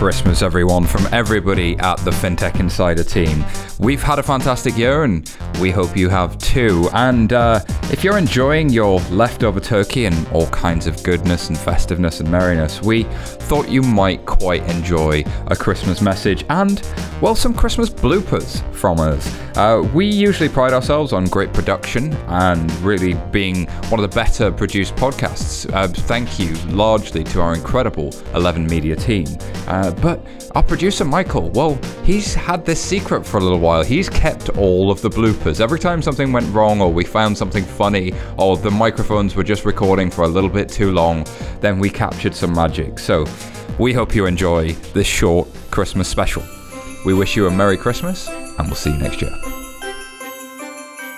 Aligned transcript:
Christmas, 0.00 0.40
everyone, 0.40 0.86
from 0.86 1.06
everybody 1.12 1.78
at 1.78 1.96
the 1.98 2.10
FinTech 2.10 2.58
Insider 2.58 3.04
team. 3.04 3.44
We've 3.78 4.02
had 4.02 4.18
a 4.18 4.22
fantastic 4.22 4.74
year 4.78 5.04
and 5.04 5.30
we 5.60 5.70
hope 5.70 5.94
you 5.94 6.08
have 6.08 6.38
too. 6.38 6.88
And 6.94 7.34
uh, 7.34 7.60
if 7.90 8.02
you're 8.02 8.16
enjoying 8.16 8.70
your 8.70 8.98
leftover 9.10 9.60
turkey 9.60 10.06
and 10.06 10.26
all 10.28 10.46
kinds 10.46 10.86
of 10.86 11.02
goodness 11.02 11.50
and 11.50 11.58
festiveness 11.58 12.20
and 12.20 12.30
merriness, 12.30 12.80
we 12.80 13.02
thought 13.02 13.68
you 13.68 13.82
might 13.82 14.24
quite 14.24 14.62
enjoy 14.70 15.22
a 15.48 15.54
Christmas 15.54 16.00
message 16.00 16.46
and, 16.48 16.82
well, 17.20 17.34
some 17.34 17.52
Christmas 17.52 17.90
bloopers 17.90 18.62
from 18.74 19.00
us. 19.00 19.38
Uh, 19.56 19.86
we 19.92 20.06
usually 20.06 20.48
pride 20.48 20.72
ourselves 20.72 21.12
on 21.12 21.26
great 21.26 21.52
production 21.52 22.14
and 22.28 22.72
really 22.80 23.14
being 23.30 23.66
one 23.90 24.00
of 24.00 24.10
the 24.10 24.14
better 24.14 24.50
produced 24.50 24.96
podcasts. 24.96 25.70
Uh, 25.74 25.88
thank 25.88 26.38
you 26.38 26.54
largely 26.68 27.22
to 27.24 27.40
our 27.40 27.52
incredible 27.54 28.14
11 28.34 28.66
Media 28.66 28.96
team. 28.96 29.26
Uh, 29.66 29.89
but 29.90 30.24
our 30.54 30.62
producer 30.62 31.04
Michael, 31.04 31.50
well, 31.50 31.78
he's 32.04 32.34
had 32.34 32.64
this 32.64 32.82
secret 32.82 33.26
for 33.26 33.38
a 33.38 33.40
little 33.40 33.58
while. 33.58 33.82
He's 33.82 34.08
kept 34.08 34.48
all 34.50 34.90
of 34.90 35.00
the 35.02 35.10
bloopers. 35.10 35.60
Every 35.60 35.78
time 35.78 36.02
something 36.02 36.32
went 36.32 36.52
wrong 36.54 36.80
or 36.80 36.92
we 36.92 37.04
found 37.04 37.36
something 37.36 37.64
funny 37.64 38.12
or 38.36 38.56
the 38.56 38.70
microphones 38.70 39.34
were 39.34 39.44
just 39.44 39.64
recording 39.64 40.10
for 40.10 40.22
a 40.22 40.28
little 40.28 40.50
bit 40.50 40.68
too 40.68 40.92
long, 40.92 41.26
then 41.60 41.78
we 41.78 41.90
captured 41.90 42.34
some 42.34 42.54
magic. 42.54 42.98
So 42.98 43.26
we 43.78 43.92
hope 43.92 44.14
you 44.14 44.26
enjoy 44.26 44.72
this 44.94 45.06
short 45.06 45.48
Christmas 45.70 46.08
special. 46.08 46.42
We 47.04 47.14
wish 47.14 47.36
you 47.36 47.46
a 47.46 47.50
Merry 47.50 47.76
Christmas 47.76 48.28
and 48.28 48.66
we'll 48.66 48.74
see 48.74 48.90
you 48.90 48.98
next 48.98 49.22
year. 49.22 49.32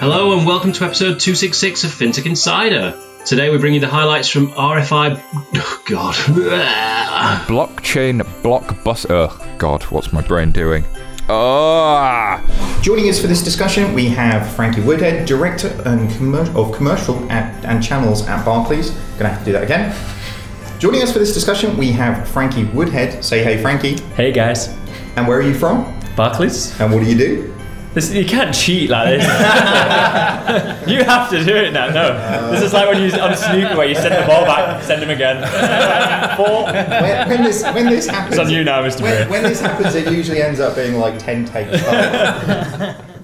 Hello 0.00 0.36
and 0.36 0.46
welcome 0.46 0.72
to 0.72 0.84
episode 0.84 1.20
266 1.20 1.84
of 1.84 1.90
FinTech 1.90 2.26
Insider. 2.26 3.00
Today 3.24 3.48
we 3.48 3.56
bring 3.58 3.72
you 3.72 3.80
the 3.80 3.88
highlights 3.88 4.28
from 4.28 4.48
RFI. 4.48 5.18
Oh, 5.56 5.82
God. 5.86 6.14
Blockchain 7.48 8.20
blockbuster. 8.42 9.06
Oh, 9.30 9.54
God, 9.56 9.82
what's 9.84 10.12
my 10.12 10.20
brain 10.20 10.52
doing? 10.52 10.84
Oh, 11.30 12.38
Joining 12.82 13.08
us 13.08 13.18
for 13.18 13.26
this 13.26 13.42
discussion, 13.42 13.94
we 13.94 14.08
have 14.10 14.46
Frankie 14.54 14.82
Woodhead, 14.82 15.26
Director 15.26 15.68
and 15.86 16.10
commer- 16.10 16.54
of 16.54 16.76
Commercial 16.76 17.16
at, 17.32 17.64
and 17.64 17.82
Channels 17.82 18.26
at 18.28 18.44
Barclays. 18.44 18.90
Gonna 19.16 19.30
have 19.30 19.38
to 19.38 19.44
do 19.46 19.52
that 19.52 19.62
again. 19.62 19.96
Joining 20.78 21.00
us 21.02 21.10
for 21.10 21.18
this 21.18 21.32
discussion, 21.32 21.78
we 21.78 21.90
have 21.92 22.28
Frankie 22.28 22.64
Woodhead. 22.64 23.24
Say 23.24 23.42
hey, 23.42 23.56
Frankie. 23.62 23.96
Hey 24.16 24.32
guys, 24.32 24.68
And 25.16 25.26
where 25.26 25.38
are 25.38 25.42
you 25.42 25.54
from? 25.54 25.98
Barclays. 26.14 26.78
And 26.78 26.92
what 26.92 27.02
do 27.02 27.08
you 27.10 27.16
do? 27.16 27.54
This, 27.94 28.12
you 28.12 28.24
can't 28.26 28.52
cheat 28.52 28.90
like 28.90 29.20
this. 29.20 29.24
you 30.88 31.04
have 31.04 31.30
to 31.30 31.44
do 31.44 31.54
it 31.54 31.72
now. 31.72 31.90
No, 31.90 32.50
this 32.50 32.62
is 32.62 32.72
like 32.72 32.88
when 32.88 33.00
you 33.00 33.16
on 33.20 33.36
snooker 33.36 33.76
where 33.76 33.86
you 33.86 33.94
send 33.94 34.14
the 34.14 34.26
ball 34.26 34.44
back, 34.44 34.82
send 34.82 35.00
him 35.00 35.10
again. 35.10 35.36
Four. 36.36 36.64
When, 36.64 37.28
when 37.28 37.44
this 37.44 37.62
when 37.62 37.86
this 37.86 38.08
happens, 38.08 38.36
It's 38.36 38.44
on 38.44 38.50
you 38.50 38.64
now, 38.64 38.82
Mr. 38.82 39.02
When, 39.02 39.30
when 39.30 39.42
this 39.44 39.60
happens, 39.60 39.94
it 39.94 40.12
usually 40.12 40.42
ends 40.42 40.58
up 40.58 40.74
being 40.74 40.98
like 40.98 41.18
ten 41.20 41.44
takes. 41.44 41.80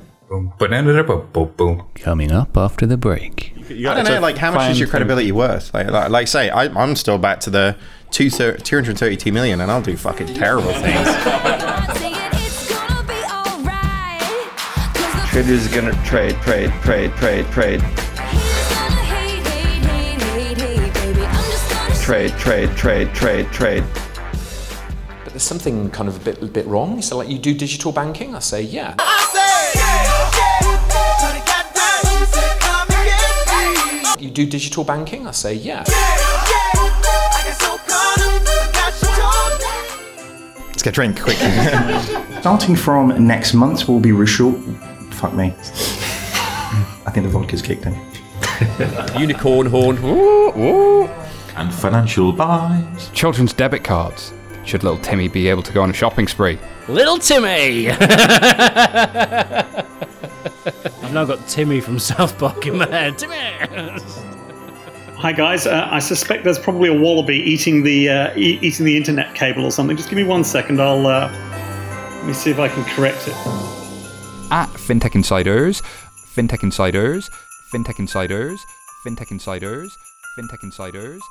Coming 1.96 2.30
up 2.30 2.56
after 2.56 2.86
the 2.86 2.96
break. 2.96 3.52
I 3.68 3.94
don't 3.94 4.04
know, 4.04 4.20
like 4.20 4.36
how 4.36 4.52
much 4.52 4.70
is 4.70 4.78
your 4.78 4.88
credibility 4.88 5.32
worth? 5.32 5.74
Like, 5.74 5.91
like, 5.91 6.10
like 6.10 6.28
say, 6.28 6.50
I, 6.50 6.66
I'm 6.66 6.94
still 6.94 7.18
back 7.18 7.41
to 7.41 7.50
the 7.50 7.76
two 8.12 8.30
thir- 8.30 8.56
232 8.56 9.32
million, 9.32 9.60
and 9.60 9.70
I'll 9.72 9.82
do 9.82 9.96
fucking 9.96 10.28
terrible 10.34 10.72
things. 10.74 12.19
Traders 15.31 15.73
are 15.73 15.81
gonna 15.81 15.92
trade, 16.05 16.34
trade, 16.42 16.73
trade, 16.83 17.12
trade, 17.14 17.47
trade. 17.53 17.81
Trade, 22.03 22.33
trade, 22.37 22.77
trade, 22.77 23.14
trade, 23.14 23.47
trade. 23.53 23.84
But 25.22 25.32
there's 25.32 25.44
something 25.44 25.88
kind 25.91 26.09
of 26.09 26.16
a 26.16 26.25
bit, 26.25 26.43
a 26.43 26.47
bit 26.47 26.66
wrong. 26.66 27.00
So, 27.00 27.16
like, 27.16 27.28
you 27.28 27.38
do 27.38 27.54
digital 27.54 27.93
banking? 27.93 28.34
I 28.34 28.41
say, 28.41 28.62
yeah. 28.62 28.97
You 34.19 34.31
do 34.31 34.47
digital 34.47 34.83
banking? 34.83 35.28
I 35.28 35.31
say, 35.31 35.54
yeah. 35.54 35.84
Let's 40.66 40.83
get 40.83 40.91
a 40.91 40.93
drink 40.93 41.22
quickly. 41.22 41.50
Starting 42.41 42.75
from 42.75 43.25
next 43.25 43.54
month, 43.54 43.88
we'll 43.88 44.00
be 44.00 44.10
Rishul. 44.10 44.99
Fuck 45.20 45.34
me. 45.34 45.53
I 47.04 47.10
think 47.12 47.26
the 47.26 47.31
vodka's 47.31 47.60
kicked 47.60 47.84
in. 47.84 47.92
Unicorn 49.20 49.66
horn. 49.66 49.98
Ooh, 50.03 50.48
ooh. 50.56 51.08
and 51.56 51.75
financial 51.75 52.32
buys. 52.32 53.10
Children's 53.10 53.53
debit 53.53 53.84
cards. 53.84 54.32
Should 54.64 54.82
little 54.82 54.98
Timmy 54.98 55.28
be 55.28 55.48
able 55.48 55.62
to 55.62 55.72
go 55.75 55.82
on 55.82 55.91
a 55.91 55.92
shopping 55.92 56.26
spree? 56.26 56.59
Little 56.88 57.19
Timmy! 57.19 57.91
I've 57.91 58.00
now 61.12 61.26
got 61.26 61.47
Timmy 61.47 61.82
from 61.82 61.98
South 61.98 62.38
Park 62.38 62.66
in 62.66 62.78
my 62.78 62.86
head. 62.88 63.19
Timmy! 63.19 63.36
Hi 65.16 65.32
guys, 65.32 65.66
uh, 65.66 65.86
I 65.91 65.98
suspect 65.98 66.44
there's 66.44 66.59
probably 66.59 66.88
a 66.88 66.98
wallaby 66.98 67.36
eating 67.36 67.82
the 67.82 68.09
uh, 68.09 68.36
e- 68.38 68.59
eating 68.62 68.86
the 68.86 68.97
internet 68.97 69.34
cable 69.34 69.66
or 69.66 69.70
something. 69.70 69.98
Just 69.98 70.09
give 70.09 70.16
me 70.16 70.25
one 70.25 70.44
second. 70.44 70.80
I'll 70.80 71.06
uh, 71.06 71.30
let 72.16 72.25
me 72.26 72.32
see 72.32 72.50
if 72.50 72.59
I 72.59 72.69
can 72.69 72.84
correct 72.84 73.28
it. 73.28 73.79
At 74.53 74.69
FinTech 74.71 75.15
Insiders, 75.15 75.81
FinTech 76.34 76.65
Insiders, 76.65 77.31
FinTech 77.72 78.00
Insiders, 78.00 78.61
FinTech 79.06 79.31
Insiders, 79.31 79.97
FinTech 80.37 80.62
Insiders, 80.65 81.22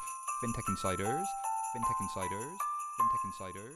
FinTech 0.42 0.70
Insiders, 0.70 1.28
FinTech 1.76 2.00
Insiders, 2.00 2.58
FinTech 2.96 3.24
Insiders. 3.26 3.76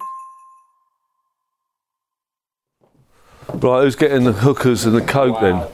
Right, 3.62 3.84
who's 3.84 3.98
getting 3.98 4.24
the 4.24 4.32
hookers 4.32 4.86
and 4.86 4.96
the 4.96 5.02
coke 5.02 5.42
then? 5.42 5.68